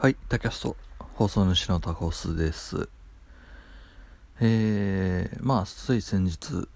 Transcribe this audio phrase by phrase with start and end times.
[0.00, 0.76] はい、タキャスト
[1.14, 2.88] 放送主のタコスです。
[4.40, 6.68] えー、まあ、つい先日、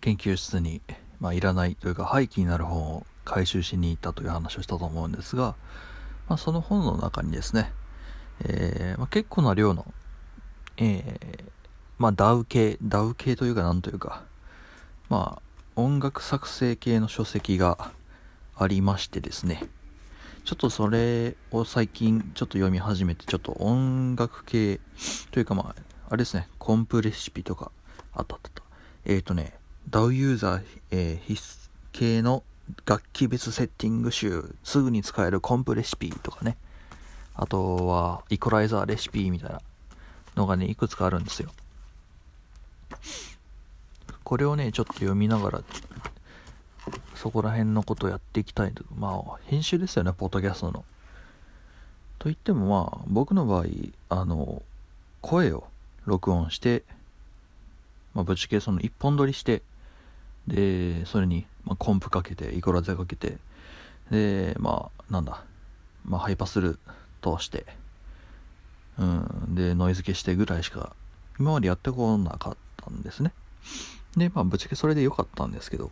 [0.00, 0.80] 研究室に、
[1.20, 5.56] まあ、いらないというか廃棄になる本を回収しに行ったという話をしたと思うんですが、
[6.26, 7.70] まあ、その本の中にですね、
[8.46, 9.84] えーまあ、結構な量の、
[10.78, 11.44] えー、
[11.98, 14.22] まあ、 DAW 系、 DAW 系というかなんというか、
[15.10, 15.42] まあ、
[15.76, 17.90] 音楽作成系の書籍が
[18.56, 19.64] ありましてですね、
[20.48, 24.80] ちょっとそれを最近ちょっと読み始めて、ちょっと音楽系
[25.30, 27.70] というかまあ、あれですね、コンプレシピとか、
[28.14, 28.62] あったあったあった。
[29.04, 29.52] えっ、ー、とね、
[29.90, 32.44] DAW ユーザー、えー、必須系の
[32.86, 36.56] 楽器別セッティング集、すぐに使えるコンプレシピとかね、
[37.34, 39.60] あとはイコライザーレシピみたいな
[40.34, 41.50] のがね、いくつかあるんですよ。
[44.24, 45.62] これをね、ちょっと読みながら、
[47.18, 48.72] そこら辺のことをやっていきたい。
[48.96, 50.84] まあ、編集ですよね、ポッドキャストの。
[52.20, 53.64] といってもまあ、僕の場合、
[54.08, 54.62] あの、
[55.20, 55.64] 声を
[56.06, 56.84] 録音して、
[58.14, 59.62] まあ、ぶちゃけその一本撮りして、
[60.46, 63.38] で、それに、まあ、コンプかけて、イコラゼかけて、
[64.12, 65.42] で、まあ、なんだ、
[66.04, 67.66] まあ、ハイパスルー通して、
[68.96, 70.94] うん、で、ノイズ消してぐらいしか、
[71.40, 73.32] 今までやってこなかったんですね。
[74.16, 75.90] で、まあ、ぶっちゃけそれで良かったんですけど、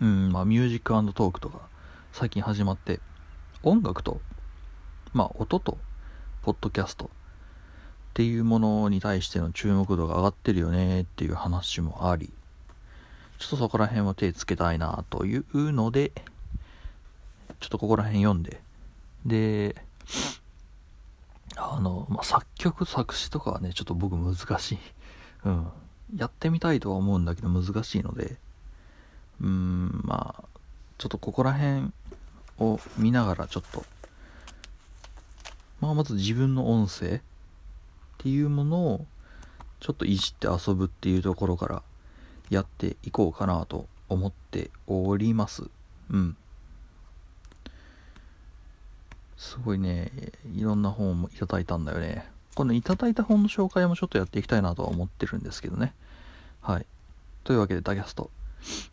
[0.00, 1.60] うん、まあ、ミュージックトークとか、
[2.12, 3.00] 最近始まって、
[3.62, 4.20] 音楽と、
[5.12, 5.78] まあ、音と、
[6.42, 7.08] ポッドキャストっ
[8.14, 12.32] ていうものに対しての注目度が上がってるよねっていう話もあり、
[13.38, 16.12] ちょっとそこら辺を手つけたいなというので、
[17.60, 18.60] ちょっとここら辺読んで、
[19.26, 19.76] で、
[21.56, 24.78] あの、まあ、作曲、作詞とかはね、ちょっと僕難しい。
[25.44, 25.68] うん。
[26.16, 28.38] やってみたいとは思うんだけど難しいので、
[29.40, 30.44] うん、まあ、
[30.98, 31.92] ちょっとここら辺
[32.58, 33.84] を見ながらちょっと、
[35.80, 37.20] まあ、まず自分の音声っ
[38.18, 39.06] ていうものを
[39.80, 41.82] ちょっといじって遊ぶっていうところから
[42.50, 45.64] やっていこうかなと思っております。
[46.10, 46.36] うん。
[49.38, 50.12] すごいね、
[50.54, 52.28] いろんな本もいただいたんだよね。
[52.54, 55.94] このいただいた本の紹介もちょっとやっていきたいなとは思ってるんですけどね。
[56.60, 56.84] はい。
[57.44, 58.30] というわけで、ダキャスト。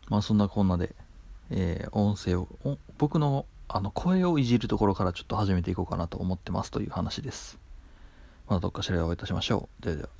[0.08, 0.94] まあそんなこんなで、
[1.50, 2.48] えー、音声を、
[2.98, 7.58] 僕のあの声をいじるところからちょっと始めていこうかなと思ってますという話です。
[8.48, 9.84] またどっかしらでお会いいたしましょう。
[9.84, 10.17] ではでは。